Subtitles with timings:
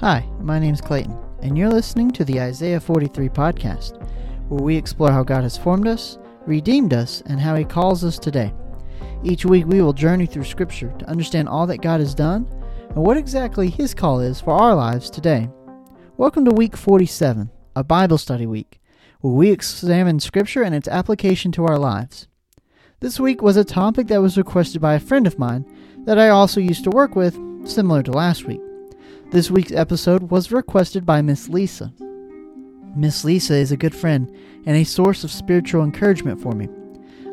[0.00, 3.98] Hi, my name is Clayton, and you're listening to the Isaiah 43 podcast,
[4.50, 8.18] where we explore how God has formed us, redeemed us, and how He calls us
[8.18, 8.52] today.
[9.24, 12.46] Each week, we will journey through Scripture to understand all that God has done
[12.90, 15.48] and what exactly His call is for our lives today.
[16.18, 18.82] Welcome to week 47, a Bible study week,
[19.22, 22.28] where we examine Scripture and its application to our lives.
[23.00, 25.64] This week was a topic that was requested by a friend of mine
[26.04, 27.34] that I also used to work with,
[27.66, 28.60] similar to last week.
[29.36, 31.92] This week's episode was requested by Miss Lisa.
[32.96, 36.70] Miss Lisa is a good friend and a source of spiritual encouragement for me.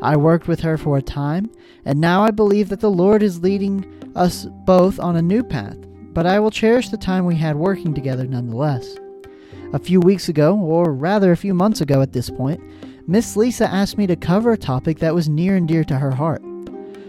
[0.01, 1.49] I worked with her for a time,
[1.85, 3.85] and now I believe that the Lord is leading
[4.17, 5.77] us both on a new path,
[6.13, 8.97] but I will cherish the time we had working together nonetheless.
[9.71, 12.61] A few weeks ago, or rather a few months ago at this point,
[13.07, 16.11] Miss Lisa asked me to cover a topic that was near and dear to her
[16.11, 16.43] heart.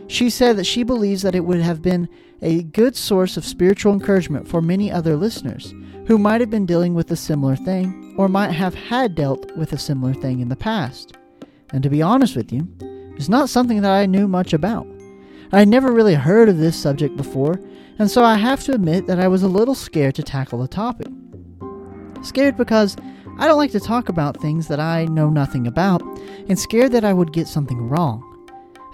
[0.06, 2.08] She said that she believes that it would have been
[2.43, 5.74] a good source of spiritual encouragement for many other listeners
[6.07, 9.73] who might have been dealing with a similar thing or might have had dealt with
[9.73, 11.16] a similar thing in the past.
[11.71, 12.68] And to be honest with you,
[13.16, 14.87] it's not something that I knew much about.
[15.52, 17.60] I had never really heard of this subject before,
[17.99, 20.69] and so I have to admit that I was a little scared to tackle the
[20.69, 21.09] topic.
[22.23, 22.96] Scared because
[23.38, 26.02] I don't like to talk about things that I know nothing about,
[26.48, 28.34] and scared that I would get something wrong.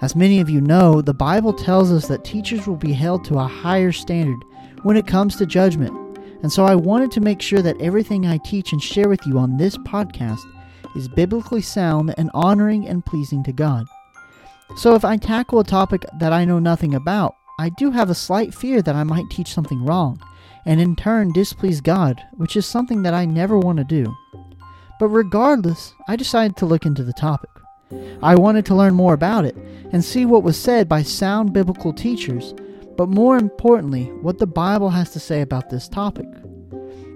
[0.01, 3.37] As many of you know, the Bible tells us that teachers will be held to
[3.37, 4.43] a higher standard
[4.81, 5.93] when it comes to judgment,
[6.41, 9.37] and so I wanted to make sure that everything I teach and share with you
[9.37, 10.41] on this podcast
[10.95, 13.85] is biblically sound and honoring and pleasing to God.
[14.75, 18.15] So if I tackle a topic that I know nothing about, I do have a
[18.15, 20.19] slight fear that I might teach something wrong,
[20.65, 24.11] and in turn displease God, which is something that I never want to do.
[24.99, 27.51] But regardless, I decided to look into the topic.
[28.21, 29.55] I wanted to learn more about it
[29.91, 32.53] and see what was said by sound biblical teachers,
[32.97, 36.27] but more importantly, what the Bible has to say about this topic.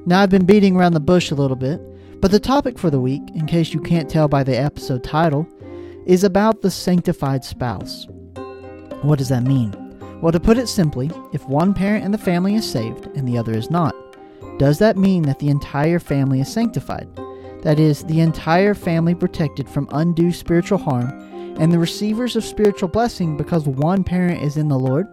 [0.06, 1.82] Now, I've been beating around the bush a little bit,
[2.22, 5.48] but the topic for the week, in case you can't tell by the episode title,
[6.06, 8.08] is about the sanctified spouse.
[9.02, 9.74] What does that mean?
[10.22, 13.38] Well, to put it simply, if one parent in the family is saved and the
[13.38, 13.96] other is not,
[14.58, 17.08] does that mean that the entire family is sanctified?
[17.66, 21.10] That is, the entire family protected from undue spiritual harm
[21.60, 25.08] and the receivers of spiritual blessing because one parent is in the Lord?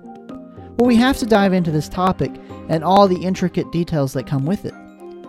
[0.77, 2.31] Well, we have to dive into this topic
[2.69, 4.75] and all the intricate details that come with it.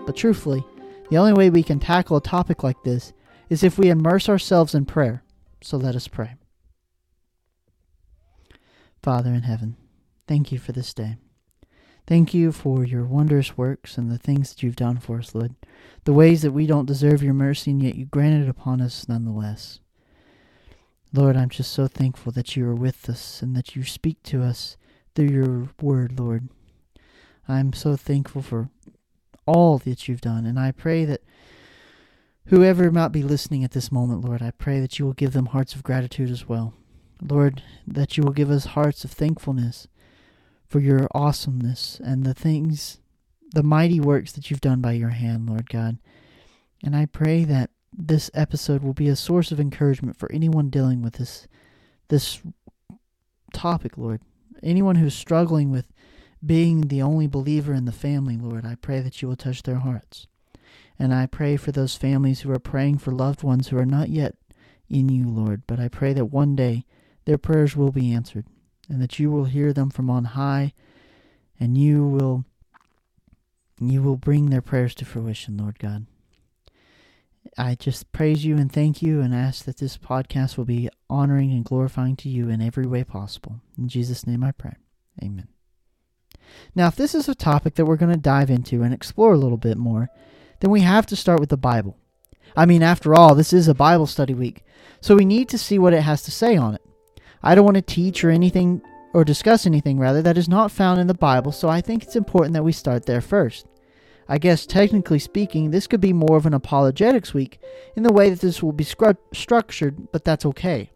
[0.05, 0.65] But truthfully,
[1.09, 3.13] the only way we can tackle a topic like this
[3.49, 5.23] is if we immerse ourselves in prayer.
[5.61, 6.35] So let us pray.
[9.01, 9.77] Father in heaven,
[10.27, 11.15] thank you for this day.
[12.05, 15.55] Thank you for your wondrous works and the things that you've done for us, Lord,
[16.03, 19.07] the ways that we don't deserve your mercy and yet you grant it upon us
[19.07, 19.79] nonetheless.
[21.13, 24.41] Lord, I'm just so thankful that you are with us and that you speak to
[24.41, 24.75] us
[25.15, 26.49] through your word, Lord.
[27.47, 28.69] I'm so thankful for
[29.45, 31.21] all that you've done, and I pray that
[32.47, 35.47] whoever might be listening at this moment, Lord, I pray that you will give them
[35.47, 36.73] hearts of gratitude as well.
[37.21, 39.87] Lord, that you will give us hearts of thankfulness
[40.73, 42.99] for your awesomeness and the things,
[43.53, 45.99] the mighty works that you've done by your hand, Lord God.
[46.83, 51.03] And I pray that this episode will be a source of encouragement for anyone dealing
[51.03, 51.47] with this
[52.07, 52.41] this
[53.53, 54.21] topic, Lord.
[54.63, 55.93] Anyone who's struggling with
[56.43, 59.75] being the only believer in the family, Lord, I pray that you will touch their
[59.75, 60.25] hearts.
[60.97, 64.09] And I pray for those families who are praying for loved ones who are not
[64.09, 64.37] yet
[64.89, 66.87] in you, Lord, but I pray that one day
[67.25, 68.47] their prayers will be answered
[68.89, 70.73] and that you will hear them from on high,
[71.59, 72.45] and you will
[73.79, 76.05] you will bring their prayers to fruition, Lord God.
[77.57, 81.51] I just praise you and thank you and ask that this podcast will be honoring
[81.51, 83.59] and glorifying to you in every way possible.
[83.77, 84.75] In Jesus' name I pray.
[85.21, 85.47] Amen.
[86.75, 89.37] Now, if this is a topic that we're going to dive into and explore a
[89.37, 90.09] little bit more,
[90.61, 91.97] then we have to start with the Bible.
[92.55, 94.63] I mean, after all, this is a Bible study week,
[95.01, 96.81] so we need to see what it has to say on it.
[97.43, 98.81] I don't want to teach or anything
[99.13, 102.15] or discuss anything rather that is not found in the Bible, so I think it's
[102.15, 103.67] important that we start there first.
[104.27, 107.59] I guess technically speaking, this could be more of an apologetics week
[107.95, 110.89] in the way that this will be scru- structured, but that's okay.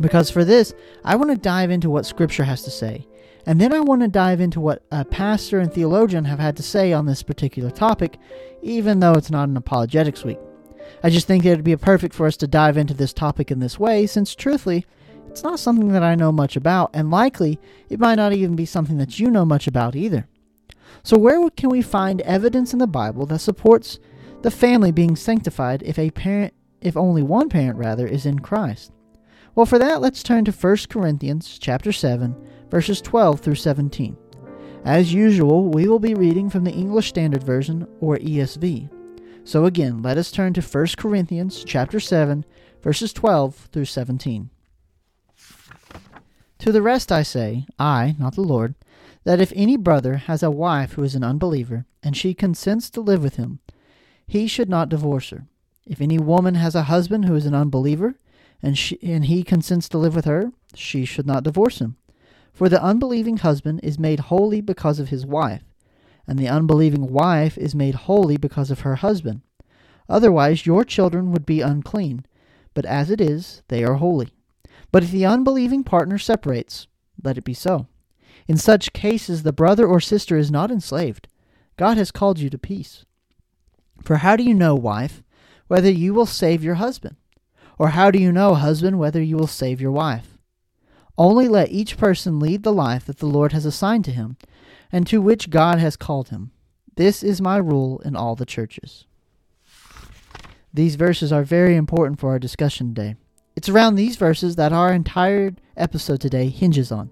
[0.00, 3.06] Because for this, I want to dive into what Scripture has to say,
[3.46, 6.62] and then I want to dive into what a pastor and theologian have had to
[6.62, 8.18] say on this particular topic,
[8.60, 10.38] even though it's not an apologetics week.
[11.02, 13.60] I just think it would be perfect for us to dive into this topic in
[13.60, 14.84] this way, since truthfully,
[15.36, 17.60] it's not something that I know much about, and likely
[17.90, 20.26] it might not even be something that you know much about either.
[21.02, 23.98] So, where can we find evidence in the Bible that supports
[24.40, 28.92] the family being sanctified if a parent, if only one parent rather, is in Christ?
[29.54, 32.34] Well, for that, let's turn to 1 Corinthians chapter 7,
[32.70, 34.16] verses 12 through 17.
[34.86, 38.88] As usual, we will be reading from the English Standard Version or ESV.
[39.44, 42.46] So again, let us turn to 1 Corinthians chapter 7,
[42.82, 44.48] verses 12 through 17.
[46.58, 48.74] To the rest I say, I, not the Lord,
[49.24, 53.00] that if any brother has a wife who is an unbeliever, and she consents to
[53.00, 53.58] live with him,
[54.26, 55.46] he should not divorce her.
[55.86, 58.14] If any woman has a husband who is an unbeliever,
[58.62, 61.96] and, she, and he consents to live with her, she should not divorce him.
[62.52, 65.62] For the unbelieving husband is made holy because of his wife,
[66.26, 69.42] and the unbelieving wife is made holy because of her husband.
[70.08, 72.24] Otherwise, your children would be unclean,
[72.74, 74.30] but as it is, they are holy.
[74.92, 76.86] But if the unbelieving partner separates,
[77.22, 77.86] let it be so.
[78.48, 81.28] In such cases, the brother or sister is not enslaved.
[81.76, 83.04] God has called you to peace.
[84.02, 85.22] For how do you know, wife,
[85.66, 87.16] whether you will save your husband?
[87.78, 90.38] Or how do you know, husband, whether you will save your wife?
[91.18, 94.36] Only let each person lead the life that the Lord has assigned to him,
[94.92, 96.52] and to which God has called him.
[96.94, 99.06] This is my rule in all the churches.
[100.72, 103.16] These verses are very important for our discussion today.
[103.56, 107.08] It's around these verses that our entire episode today hinges on.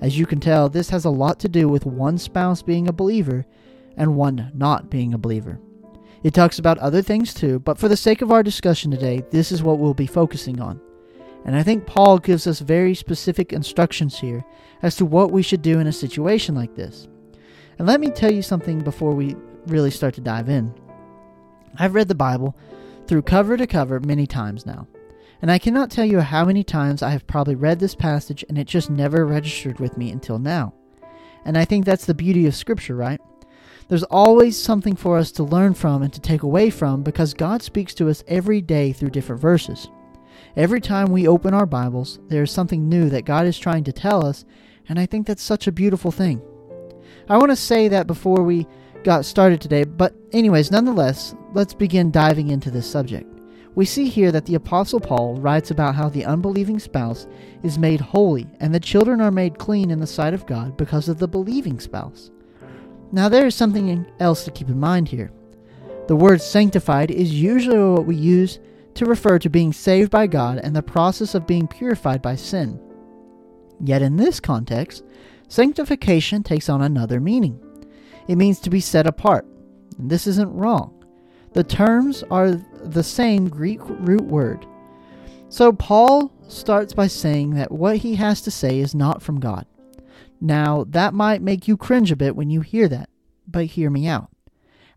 [0.00, 2.92] As you can tell, this has a lot to do with one spouse being a
[2.92, 3.44] believer
[3.96, 5.58] and one not being a believer.
[6.22, 9.50] It talks about other things too, but for the sake of our discussion today, this
[9.50, 10.80] is what we'll be focusing on.
[11.44, 14.44] And I think Paul gives us very specific instructions here
[14.82, 17.08] as to what we should do in a situation like this.
[17.80, 19.34] And let me tell you something before we
[19.66, 20.72] really start to dive in.
[21.76, 22.56] I've read the Bible
[23.08, 24.86] through cover to cover many times now,
[25.42, 28.58] and I cannot tell you how many times I have probably read this passage and
[28.58, 30.74] it just never registered with me until now.
[31.44, 33.20] And I think that's the beauty of Scripture, right?
[33.88, 37.62] There's always something for us to learn from and to take away from because God
[37.62, 39.88] speaks to us every day through different verses.
[40.56, 43.92] Every time we open our Bibles, there is something new that God is trying to
[43.92, 44.44] tell us,
[44.88, 46.42] and I think that's such a beautiful thing.
[47.28, 48.66] I want to say that before we
[49.04, 53.35] got started today, but, anyways, nonetheless, let's begin diving into this subject.
[53.76, 57.26] We see here that the Apostle Paul writes about how the unbelieving spouse
[57.62, 61.10] is made holy and the children are made clean in the sight of God because
[61.10, 62.30] of the believing spouse.
[63.12, 65.30] Now, there is something else to keep in mind here.
[66.08, 68.58] The word sanctified is usually what we use
[68.94, 72.80] to refer to being saved by God and the process of being purified by sin.
[73.78, 75.04] Yet in this context,
[75.48, 77.60] sanctification takes on another meaning.
[78.26, 79.46] It means to be set apart.
[79.98, 80.95] And this isn't wrong.
[81.56, 82.50] The terms are
[82.84, 84.66] the same Greek root word.
[85.48, 89.64] So Paul starts by saying that what he has to say is not from God.
[90.38, 93.08] Now, that might make you cringe a bit when you hear that,
[93.48, 94.28] but hear me out.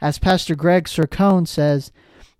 [0.02, 1.94] As Pastor Greg Sircone says,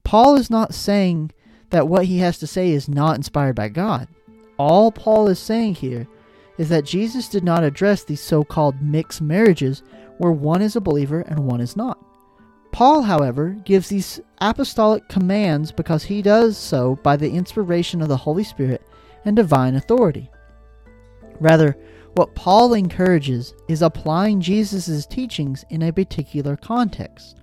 [0.04, 1.32] Paul is not saying
[1.70, 4.10] that what he has to say is not inspired by God.
[4.58, 6.10] All Paul is saying here
[6.58, 9.82] is that Jesus did not address these so called mixed marriages
[10.18, 12.04] where one is a believer and one is not.
[12.72, 18.18] Paul, however, gives these apostolic commands because he does so by the inspiration of the
[18.18, 18.82] Holy Spirit
[19.26, 20.30] and divine authority.
[21.40, 21.76] Rather,
[22.16, 27.38] what Paul encourages is applying Jesus' teachings in a particular context.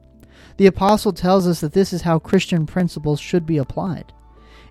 [0.56, 4.12] The apostle tells us that this is how Christian principles should be applied.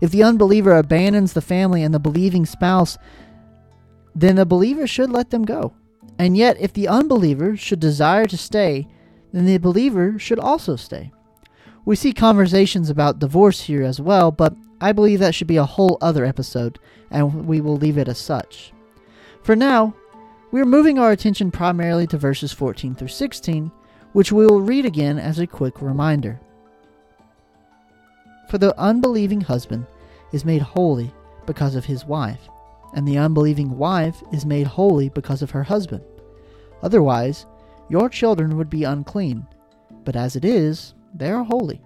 [0.02, 2.98] If the unbeliever abandons the family and the believing spouse,
[4.14, 5.74] then the believer should let them go.
[6.18, 8.88] And yet, if the unbeliever should desire to stay,
[9.36, 11.12] then the believer should also stay.
[11.84, 15.66] We see conversations about divorce here as well, but I believe that should be a
[15.66, 16.80] whole other episode,
[17.12, 18.72] and we will leave it as such.
[19.44, 19.94] For now,
[20.52, 23.72] we are moving our attention primarily to verses 14 through 16,
[24.14, 26.40] which we will read again as a quick reminder.
[28.50, 29.86] For the unbelieving husband
[30.32, 31.14] is made holy
[31.46, 32.48] because of his wife,
[32.94, 36.04] and the unbelieving wife is made holy because of her husband.
[36.82, 37.46] Otherwise,
[37.90, 39.48] your children would be unclean,
[40.04, 41.82] but as it is, they are holy.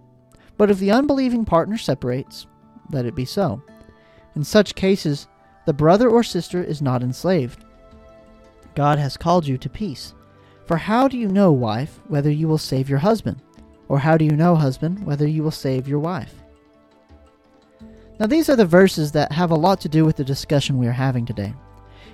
[0.57, 2.47] But if the unbelieving partner separates,
[2.91, 3.61] let it be so.
[4.35, 5.27] In such cases,
[5.65, 7.65] the brother or sister is not enslaved.
[8.75, 10.13] God has called you to peace.
[10.65, 13.41] For how do you know, wife, whether you will save your husband?
[13.87, 16.33] Or how do you know, husband, whether you will save your wife?
[18.19, 20.87] Now, these are the verses that have a lot to do with the discussion we
[20.87, 21.53] are having today.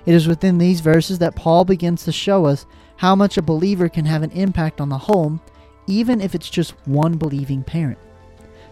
[0.06, 2.64] It is within these verses that Paul begins to show us
[2.96, 5.40] how much a believer can have an impact on the home,
[5.86, 7.98] even if it's just one believing parent.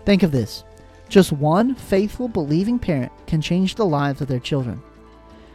[0.04, 0.64] Think of this
[1.08, 4.82] just one faithful, believing parent can change the lives of their children.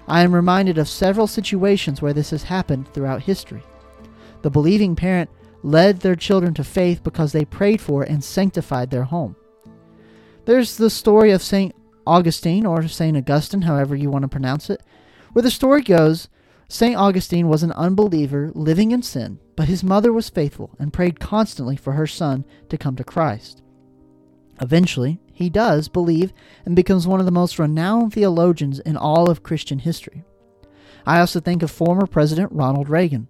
[0.07, 3.63] I am reminded of several situations where this has happened throughout history.
[4.41, 5.29] The believing parent
[5.63, 9.35] led their children to faith because they prayed for and sanctified their home.
[10.45, 11.75] There's the story of St.
[12.07, 13.17] Augustine, or St.
[13.17, 14.81] Augustine, however you want to pronounce it,
[15.33, 16.29] where the story goes
[16.71, 16.95] St.
[16.95, 21.75] Augustine was an unbeliever living in sin, but his mother was faithful and prayed constantly
[21.75, 23.63] for her son to come to Christ.
[24.61, 26.31] Eventually, he does believe
[26.65, 30.23] and becomes one of the most renowned theologians in all of Christian history.
[31.07, 33.27] I also think of former President Ronald Reagan.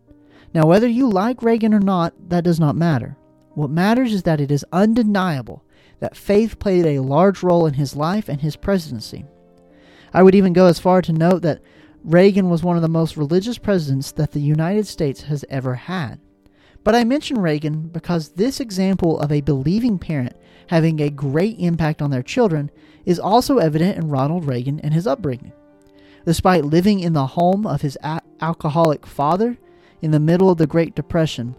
[0.53, 3.15] Now, whether you like Reagan or not, that does not matter.
[3.53, 5.63] What matters is that it is undeniable
[5.99, 9.25] that faith played a large role in his life and his presidency.
[10.13, 11.61] I would even go as far to note that
[12.03, 16.19] Reagan was one of the most religious presidents that the United States has ever had.
[16.83, 20.35] But I mention Reagan because this example of a believing parent
[20.67, 22.71] having a great impact on their children
[23.05, 25.51] is also evident in Ronald Reagan and his upbringing.
[26.25, 29.57] Despite living in the home of his a- alcoholic father
[30.01, 31.55] in the middle of the Great Depression,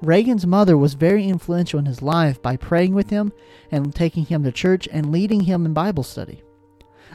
[0.00, 3.32] Reagan's mother was very influential in his life by praying with him
[3.70, 6.42] and taking him to church and leading him in Bible study.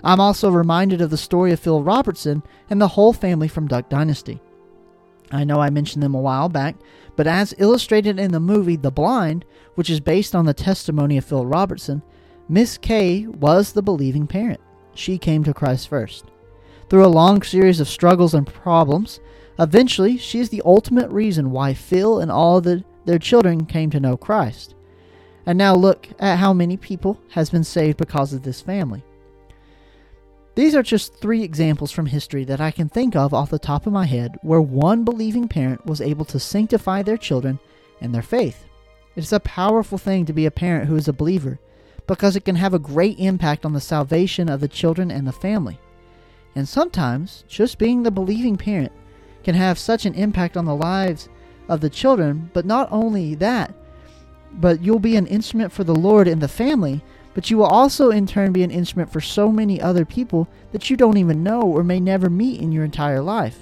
[0.03, 3.89] I'm also reminded of the story of Phil Robertson and the whole family from Duck
[3.89, 4.41] Dynasty.
[5.31, 6.75] I know I mentioned them a while back,
[7.15, 11.25] but as illustrated in the movie The Blind, which is based on the testimony of
[11.25, 12.01] Phil Robertson,
[12.47, 14.59] Miss Kay was the believing parent.
[14.95, 16.25] She came to Christ first.
[16.89, 19.19] Through a long series of struggles and problems,
[19.59, 23.99] eventually she is the ultimate reason why Phil and all the, their children came to
[23.99, 24.73] know Christ.
[25.45, 29.03] And now look at how many people has been saved because of this family.
[30.59, 33.87] These are just three examples from history that I can think of off the top
[33.87, 37.59] of my head where one believing parent was able to sanctify their children
[38.01, 38.65] and their faith.
[39.15, 41.59] It is a powerful thing to be a parent who is a believer
[42.07, 45.31] because it can have a great impact on the salvation of the children and the
[45.31, 45.79] family.
[46.55, 48.91] And sometimes, just being the believing parent
[49.45, 51.29] can have such an impact on the lives
[51.69, 53.73] of the children, but not only that,
[54.55, 57.01] but you'll be an instrument for the Lord in the family
[57.39, 60.89] but you will also in turn be an instrument for so many other people that
[60.89, 63.59] you don't even know or may never meet in your entire life.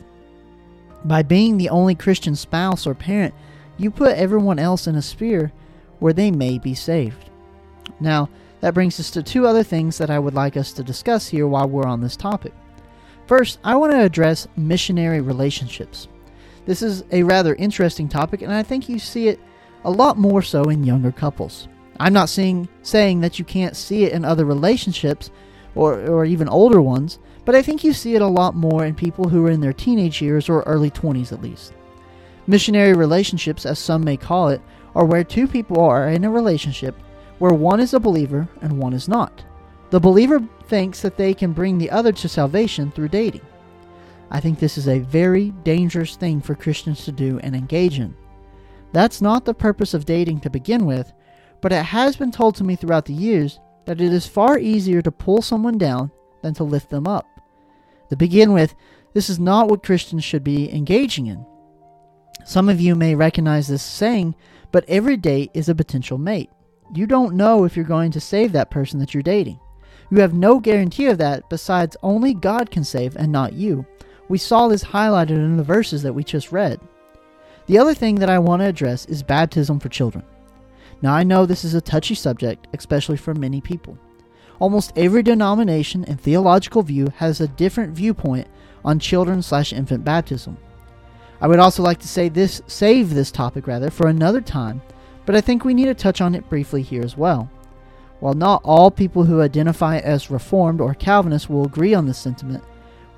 [1.06, 3.36] By being the only Christian spouse or parent,
[3.78, 5.52] you put everyone else in a sphere
[6.00, 7.30] where they may be saved.
[8.00, 8.30] Now,
[8.62, 11.48] that brings us to two other things that I would like us to discuss here
[11.48, 12.54] while we're on this topic.
[13.28, 16.08] First, I want to address missionary relationships.
[16.66, 19.40] This is a rather interesting topic, and I think you see it
[19.86, 21.68] a lot more so in younger couples.
[22.00, 25.32] I'm not saying saying that you can't see it in other relationships
[25.76, 28.96] or, or even older ones, but I think you see it a lot more in
[28.96, 31.74] people who are in their teenage years or early 20s at least.
[32.46, 34.62] Missionary relationships, as some may call it,
[34.96, 36.96] are where two people are in a relationship
[37.40, 39.44] where one is a believer and one is not.
[39.90, 43.46] The believer thinks that they can bring the other to salvation through dating.
[44.30, 48.16] I think this is a very dangerous thing for Christians to do and engage in.
[48.92, 51.12] That's not the purpose of dating to begin with,
[51.62, 55.02] but it has been told to me throughout the years that it is far easier
[55.02, 56.12] to pull someone down
[56.42, 57.26] than to lift them up.
[58.10, 58.76] To begin with,
[59.14, 61.46] this is not what Christians should be engaging in.
[62.46, 64.36] Some of you may recognize this saying,
[64.72, 66.50] but every date is a potential mate.
[66.94, 69.60] You don't know if you're going to save that person that you're dating.
[70.10, 73.86] You have no guarantee of that besides only God can save and not you.
[74.30, 76.80] We saw this highlighted in the verses that we just read.
[77.66, 80.24] The other thing that I want to address is baptism for children.
[81.02, 83.98] Now, I know this is a touchy subject, especially for many people.
[84.60, 88.48] Almost every denomination and theological view has a different viewpoint
[88.84, 90.58] on children slash infant baptism.
[91.40, 94.82] I would also like to say this save this topic rather for another time,
[95.28, 97.52] but I think we need to touch on it briefly here as well.
[98.20, 102.64] While not all people who identify as Reformed or Calvinists will agree on this sentiment,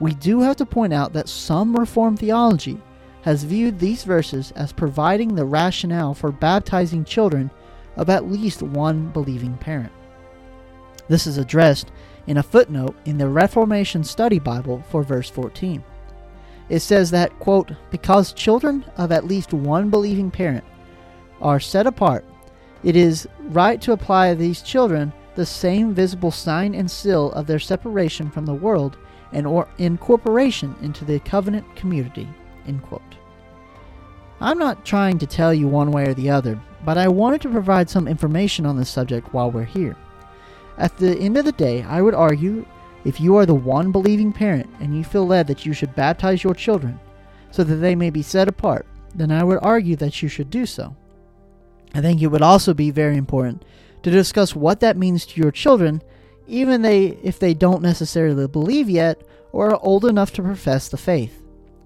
[0.01, 2.81] we do have to point out that some Reformed theology
[3.21, 7.49] has viewed these verses as providing the rationale for baptizing children
[7.99, 9.91] of at least one believing parent.
[11.09, 11.91] This is addressed
[12.27, 15.83] in a footnote in the Reformation Study Bible for verse 14.
[16.69, 20.63] It says that, quote, because children of at least one believing parent
[21.41, 22.23] are set apart,
[22.83, 27.59] it is right to apply these children the same visible sign and seal of their
[27.59, 28.97] separation from the world
[29.33, 32.29] and or incorporation into the covenant community.
[32.65, 33.01] End quote.
[34.39, 37.49] I'm not trying to tell you one way or the other, but I wanted to
[37.49, 39.95] provide some information on this subject while we're here.
[40.77, 42.65] At the end of the day, I would argue
[43.05, 46.43] if you are the one believing parent and you feel led that you should baptize
[46.43, 46.99] your children
[47.51, 50.65] so that they may be set apart, then I would argue that you should do
[50.65, 50.95] so.
[51.93, 53.65] I think it would also be very important
[54.03, 56.01] to discuss what that means to your children,
[56.47, 59.21] even they if they don't necessarily believe yet
[59.51, 61.43] or are old enough to profess the faith.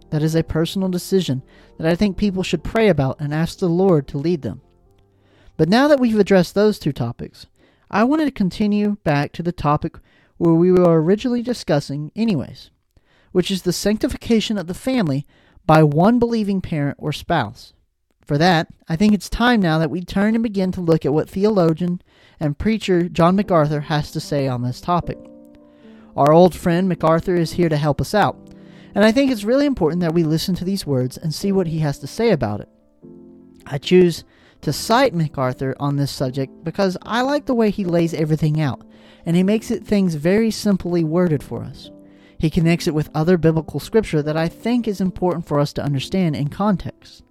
[0.10, 1.42] That is a personal decision
[1.78, 4.62] that I think people should pray about and ask the Lord to lead them.
[5.64, 7.46] But now that we've addressed those two topics,
[7.90, 9.98] I wanted to continue back to the topic
[10.36, 12.70] where we were originally discussing, anyways.
[13.32, 15.26] which is the sanctification of the family
[15.66, 17.72] by one believing parent or spouse.
[18.26, 21.14] For that, I think it's time now that we turn and begin to look at
[21.14, 22.02] what theologian
[22.42, 25.18] and preacher John MacArthur has to say on this topic.
[26.18, 28.38] Our old friend MacArthur is here to help us out,
[28.94, 31.68] and I think it's really important that we listen to these words and see what
[31.68, 32.70] he has to say about it.
[33.66, 34.26] I choose
[34.64, 38.82] to cite MacArthur on this subject because I like the way he lays everything out,
[39.26, 41.92] and he makes it things very simply worded for us.
[42.40, 45.84] He connects it with other biblical scripture that I think is important for us to
[45.84, 47.24] understand in context.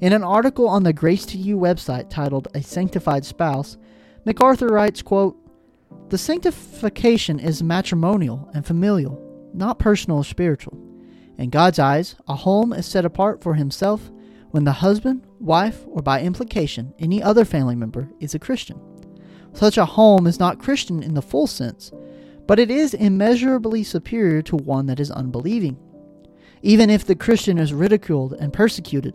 [0.00, 3.76] In an article on the Grace to You website titled A Sanctified Spouse,
[4.24, 5.36] MacArthur writes, quote,
[6.08, 9.20] The sanctification is matrimonial and familial,
[9.52, 10.78] not personal or spiritual.
[11.36, 14.10] In God's eyes, a home is set apart for himself
[14.50, 18.80] when the husband, wife, or by implication, any other family member is a Christian.
[19.52, 21.92] Such a home is not Christian in the full sense,
[22.46, 25.78] but it is immeasurably superior to one that is unbelieving.
[26.62, 29.14] Even if the Christian is ridiculed and persecuted,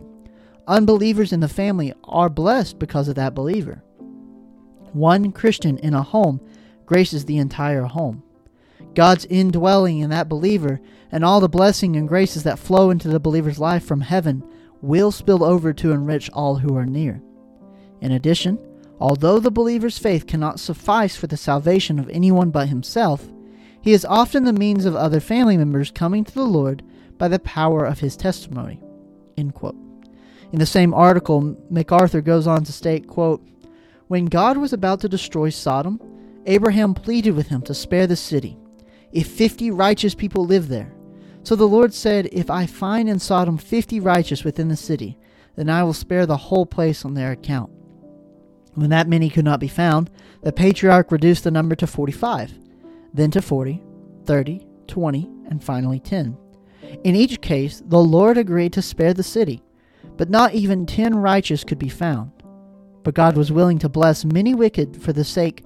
[0.68, 3.84] Unbelievers in the family are blessed because of that believer.
[4.92, 6.40] One Christian in a home
[6.86, 8.24] graces the entire home.
[8.94, 10.80] God's indwelling in that believer
[11.12, 14.42] and all the blessing and graces that flow into the believer's life from heaven
[14.86, 17.20] will spill over to enrich all who are near.
[18.00, 18.58] In addition,
[19.00, 23.28] although the believer's faith cannot suffice for the salvation of anyone but himself,
[23.80, 26.82] he is often the means of other family members coming to the Lord
[27.18, 28.80] by the power of his testimony.
[29.36, 29.52] In
[30.52, 33.46] the same article, MacArthur goes on to state, quote,
[34.08, 36.00] When God was about to destroy Sodom,
[36.46, 38.56] Abraham pleaded with him to spare the city,
[39.12, 40.95] if fifty righteous people live there.
[41.46, 45.16] So the Lord said, If I find in Sodom fifty righteous within the city,
[45.54, 47.70] then I will spare the whole place on their account.
[48.74, 50.10] When that many could not be found,
[50.42, 52.52] the patriarch reduced the number to forty five,
[53.14, 53.80] then to forty,
[54.24, 56.36] thirty, twenty, and finally ten.
[57.04, 59.62] In each case, the Lord agreed to spare the city,
[60.16, 62.32] but not even ten righteous could be found.
[63.04, 65.64] But God was willing to bless many wicked for the sake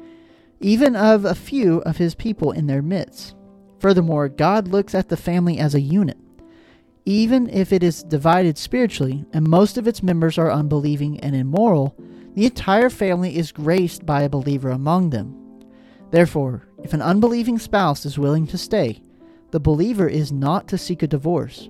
[0.60, 3.34] even of a few of his people in their midst.
[3.80, 6.18] Furthermore, God looks at the family as a unit.
[7.06, 11.96] Even if it is divided spiritually and most of its members are unbelieving and immoral,
[12.34, 15.34] the entire family is graced by a believer among them.
[16.10, 19.02] Therefore, if an unbelieving spouse is willing to stay,
[19.50, 21.68] the believer is not to seek a divorce.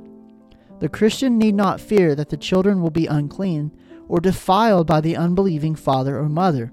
[0.80, 3.70] The Christian need not fear that the children will be unclean
[4.08, 6.72] or defiled by the unbelieving father or mother.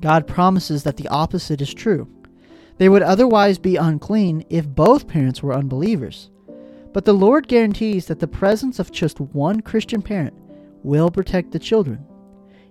[0.00, 2.08] God promises that the opposite is true.
[2.78, 6.30] They would otherwise be unclean if both parents were unbelievers.
[6.92, 10.34] But the Lord guarantees that the presence of just one Christian parent
[10.82, 12.06] will protect the children.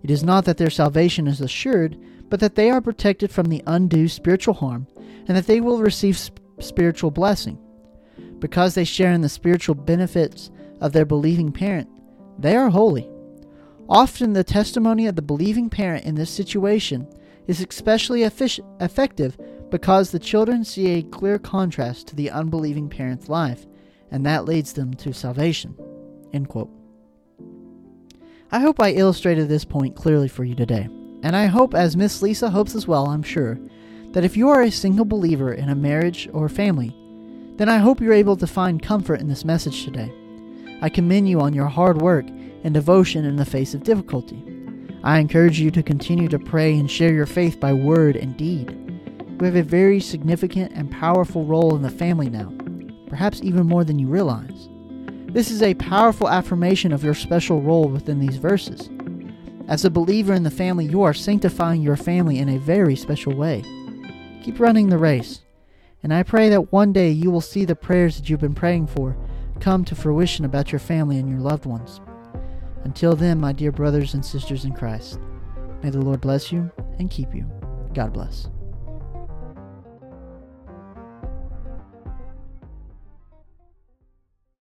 [0.04, 1.98] It is not that their salvation is assured,
[2.30, 4.88] but that they are protected from the undue spiritual harm
[5.28, 7.60] and that they will receive sp- spiritual blessing.
[8.40, 11.90] Because they share in the spiritual benefits of their believing parent,
[12.40, 13.10] they are holy.
[13.90, 17.08] Often, the testimony of the believing parent in this situation
[17.48, 19.38] is especially effective
[19.70, 23.66] because the children see a clear contrast to the unbelieving parent's life,
[24.12, 25.76] and that leads them to salvation.
[28.52, 30.88] I hope I illustrated this point clearly for you today,
[31.24, 33.60] and I hope, as Miss Lisa hopes as well, I'm sure,
[34.12, 36.96] that if you are a single believer in a marriage or family,
[37.58, 40.14] then I hope you're able to find comfort in this message today.
[40.82, 42.26] I commend you on your hard work
[42.64, 44.44] and devotion in the face of difficulty.
[45.04, 48.97] I encourage you to continue to pray and share your faith by word and deed.
[49.40, 52.52] You have a very significant and powerful role in the family now,
[53.08, 54.68] perhaps even more than you realize.
[55.28, 58.90] This is a powerful affirmation of your special role within these verses.
[59.68, 63.36] As a believer in the family, you are sanctifying your family in a very special
[63.36, 63.64] way.
[64.42, 65.42] Keep running the race.
[66.02, 68.88] And I pray that one day you will see the prayers that you've been praying
[68.88, 69.16] for
[69.60, 72.02] come to fruition about your family and your loved ones.
[72.86, 75.20] Until then, my dear brothers and sisters in Christ,
[75.84, 77.46] may the Lord bless you and keep you.
[77.94, 78.50] God bless.